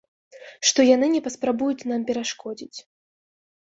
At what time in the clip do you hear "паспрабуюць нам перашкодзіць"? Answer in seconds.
1.29-2.75